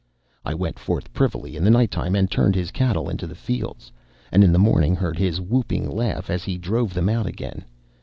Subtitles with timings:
[0.43, 3.91] I went forth privily in the night time, and turned his cattle into his fields,
[4.31, 7.63] and in the morning heard his whooping laugh as he drove them out again.